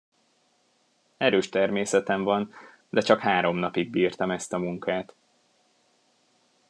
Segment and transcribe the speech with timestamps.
[1.17, 2.53] Erős természetem van,
[2.89, 5.15] de csak három napig bírtam ezt a munkát.